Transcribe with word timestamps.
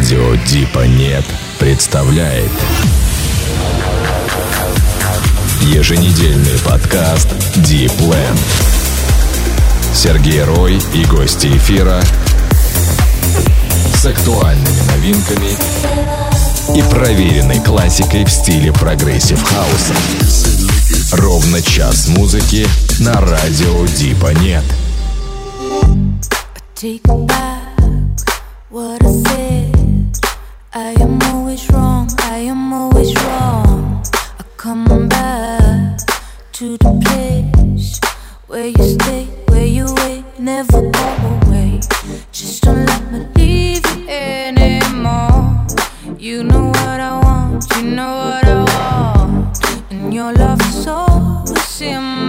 Радио 0.00 0.34
Дипа 0.46 0.86
Нет 0.86 1.26
представляет 1.58 2.50
Еженедельный 5.60 6.58
подкаст 6.64 7.28
Deep 7.56 7.94
Land. 7.98 8.40
Сергей 9.92 10.42
Рой 10.42 10.80
и 10.94 11.04
гости 11.04 11.48
эфира 11.48 12.00
с 13.94 14.06
актуальными 14.06 14.80
новинками 14.90 15.58
и 16.74 16.82
проверенной 16.90 17.60
классикой 17.60 18.24
в 18.24 18.30
стиле 18.30 18.72
прогрессив 18.72 19.42
хауса. 19.42 19.92
Ровно 21.12 21.60
час 21.60 22.08
музыки 22.08 22.66
на 23.00 23.20
радио 23.20 23.84
Дипа 23.98 24.32
Нет. 24.40 24.64
Take 26.74 27.02
back 27.02 27.60
what 28.70 29.04
I 29.04 29.12
said. 29.12 29.49
I 30.72 30.94
am 31.00 31.20
always 31.34 31.68
wrong. 31.72 32.08
I 32.20 32.38
am 32.38 32.72
always 32.72 33.12
wrong. 33.24 34.04
I 34.38 34.44
come 34.56 35.08
back 35.08 35.98
to 36.52 36.76
the 36.78 37.00
place 37.04 37.98
where 38.46 38.68
you 38.68 38.84
stay, 38.84 39.24
where 39.48 39.66
you 39.66 39.86
wait, 39.96 40.24
never 40.38 40.80
go 40.90 41.40
away. 41.42 41.80
Just 42.30 42.62
don't 42.62 42.86
let 42.86 43.12
me 43.12 43.26
leave 43.34 43.96
you 43.96 44.08
anymore. 44.08 45.66
You 46.16 46.44
know 46.44 46.66
what 46.68 47.00
I 47.00 47.18
want. 47.20 47.66
You 47.76 47.82
know 47.82 48.14
what 48.30 48.44
I 48.44 48.62
want. 48.62 49.58
And 49.90 50.14
your 50.14 50.32
love 50.32 50.60
is 50.68 50.86
always 50.86 51.80
in 51.80 52.19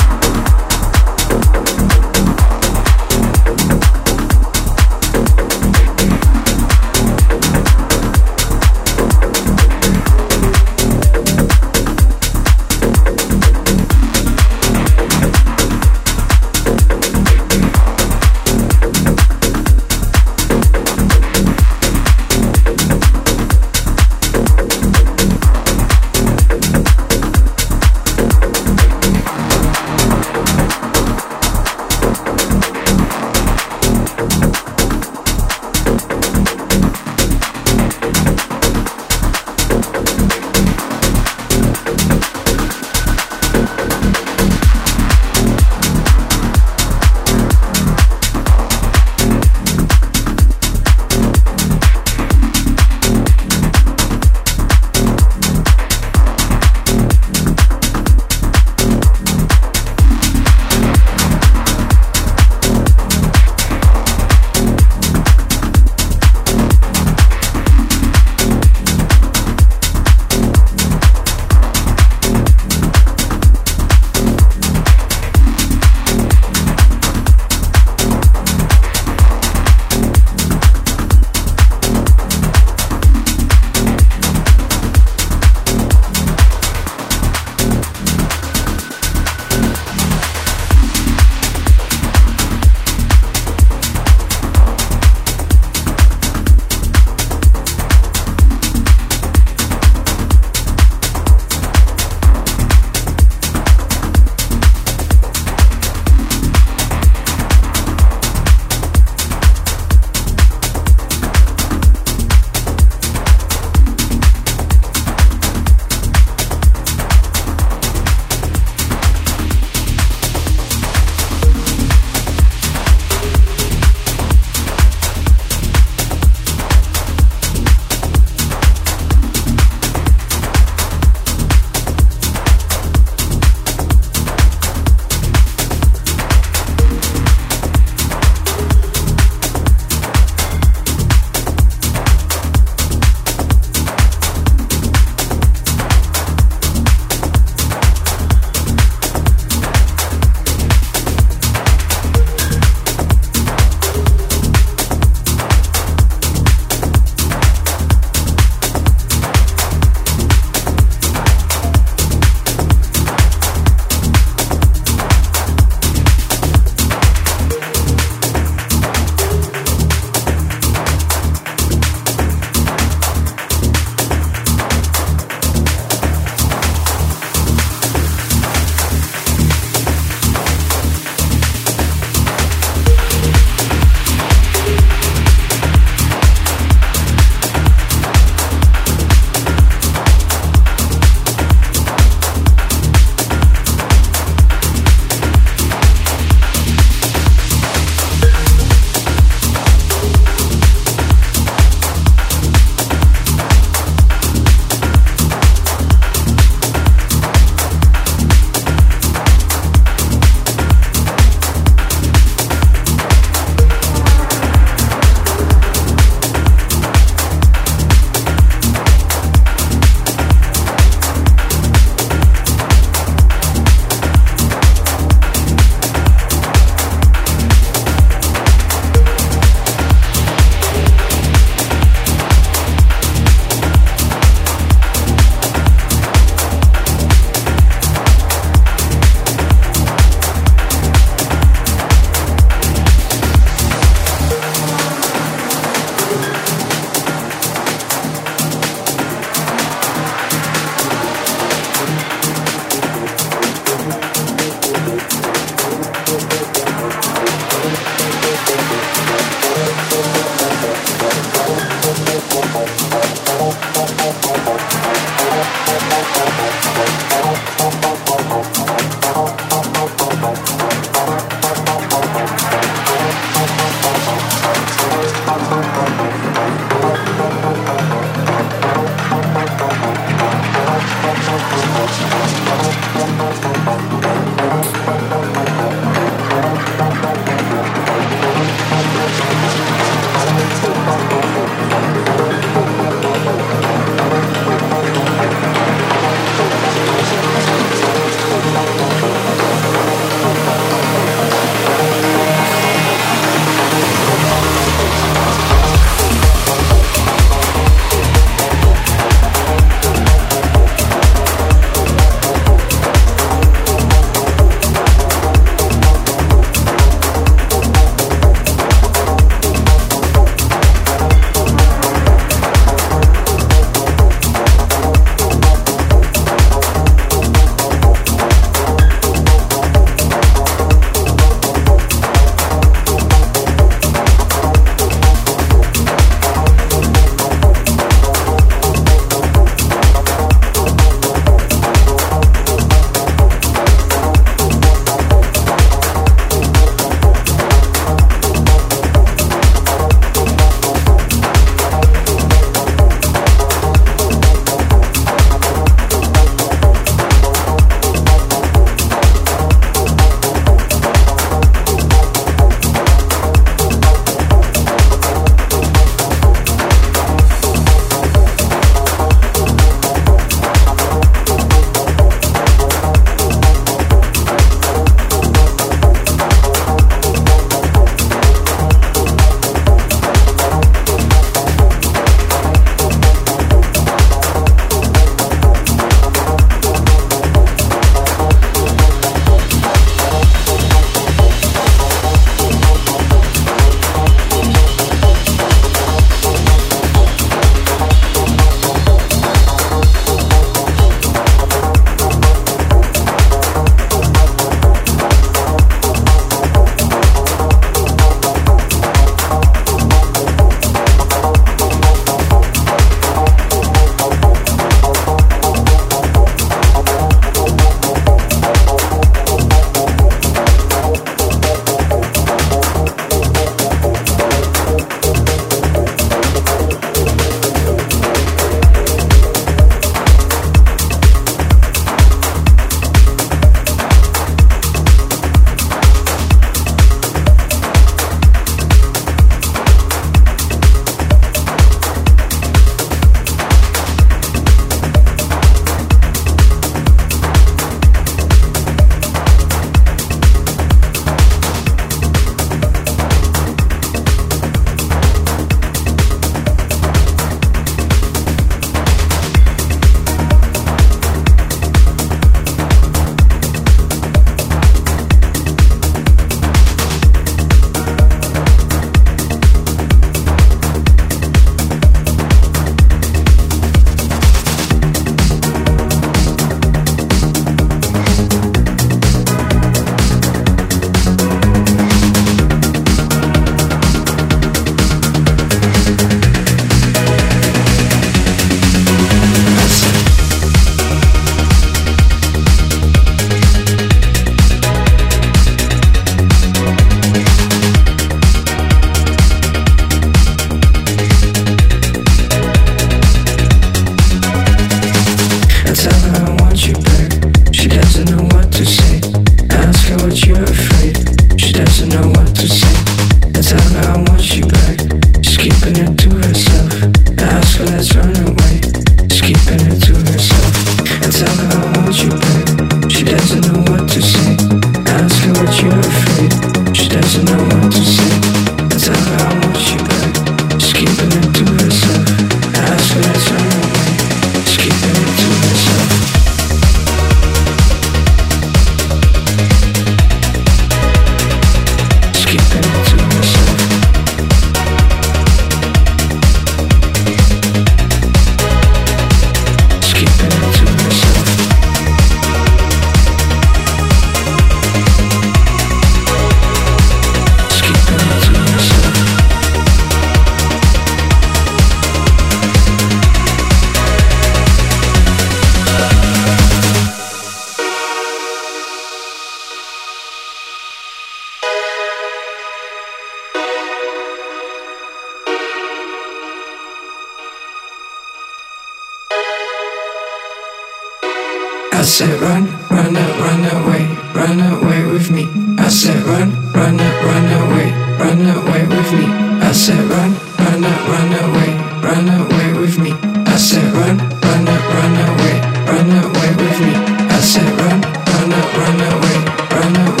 said 581.91 582.21
run, 582.21 582.45
run, 582.69 582.95
uh, 582.95 583.03
run 583.19 583.43
away, 583.51 583.83
run 584.15 584.39
away 584.39 584.85
with 584.85 585.11
me. 585.11 585.27
I 585.57 585.67
said 585.67 586.01
run, 586.03 586.31
run, 586.53 586.79
uh, 586.79 586.87
run 587.03 587.27
away, 587.43 587.67
run 587.99 588.21
away 588.37 588.63
with 588.65 588.91
me. 588.93 589.05
I 589.43 589.51
said 589.51 589.83
run, 589.91 590.11
run, 590.39 590.63
uh, 590.63 590.71
run 590.87 591.11
away, 591.25 591.51
run 591.83 592.07
away 592.07 592.47
with 592.61 592.79
me. 592.79 592.91
I 593.27 593.35
said 593.35 593.73
run, 593.73 593.97
run, 594.23 594.45
run 594.73 594.95
away, 595.09 595.35
run 595.67 595.91
away 596.05 596.29
with 596.41 596.59
me. 596.65 596.73
I 597.11 597.19
said 597.19 597.51
run, 597.59 597.81
run, 597.81 598.31
run 598.55 598.79
away, 598.93 599.17
run 599.51 599.75
away 599.87 600.00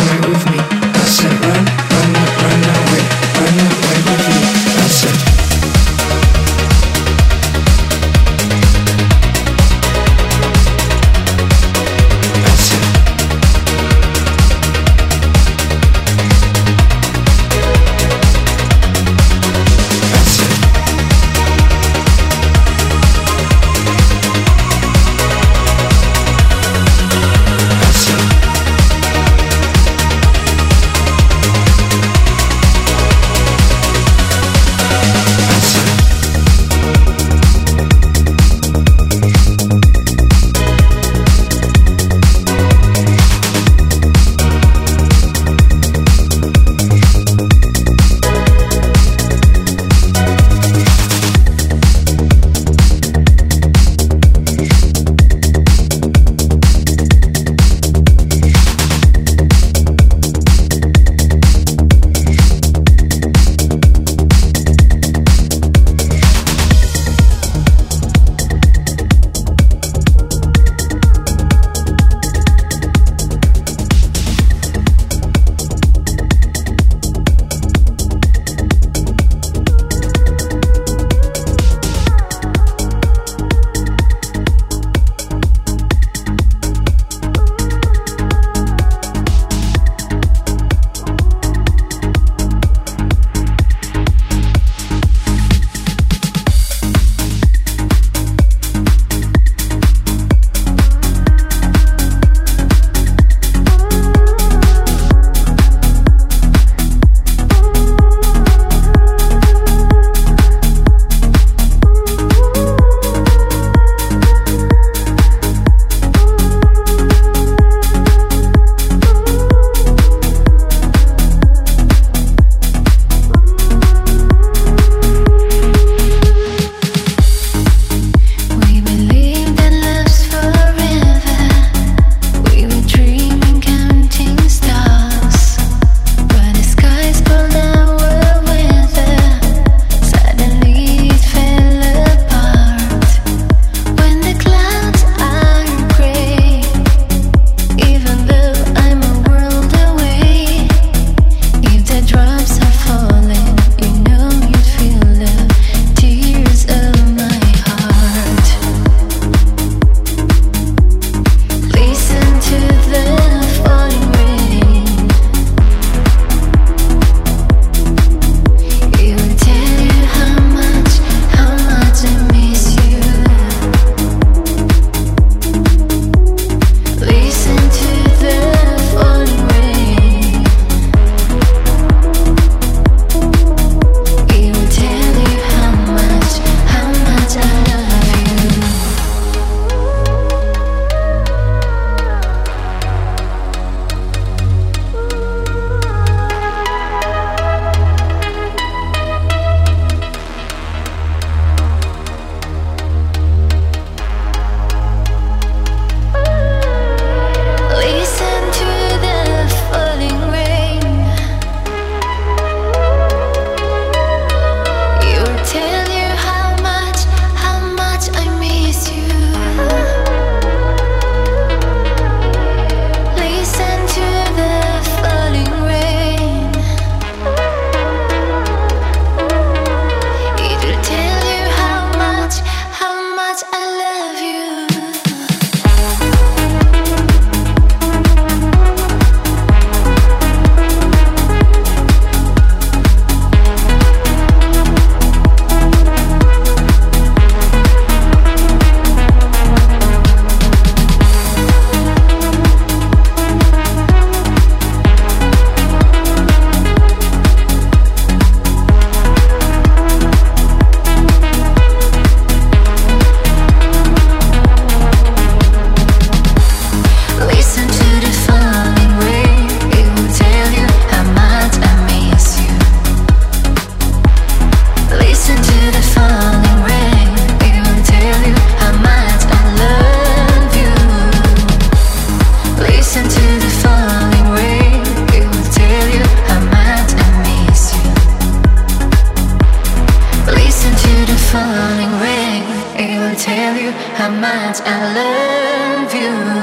you. 296.01 296.40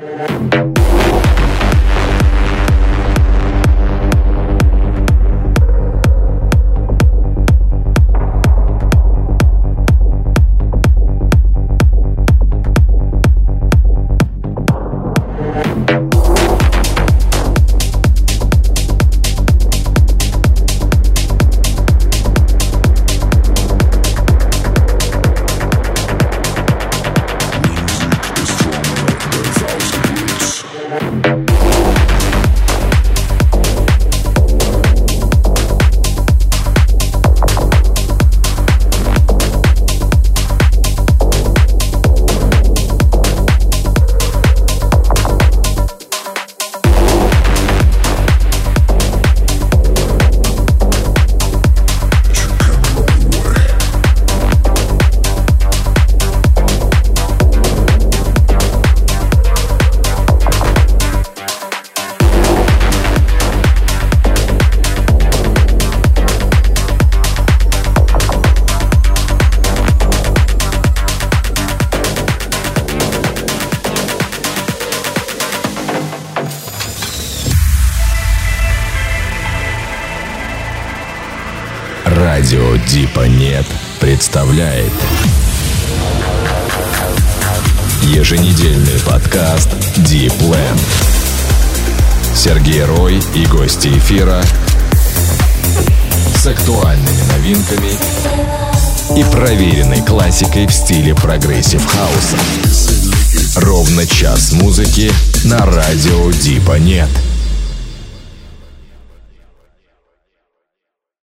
Música 0.00 0.83